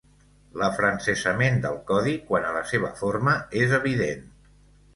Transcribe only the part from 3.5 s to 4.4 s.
és evident.